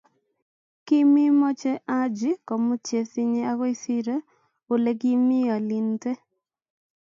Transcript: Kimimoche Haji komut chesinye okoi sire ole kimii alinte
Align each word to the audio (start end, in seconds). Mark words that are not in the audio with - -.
Kimimoche 0.85 1.71
Haji 1.91 2.31
komut 2.47 2.79
chesinye 2.87 3.41
okoi 3.51 3.75
sire 3.81 4.15
ole 4.73 4.91
kimii 5.01 5.51
alinte 5.55 6.11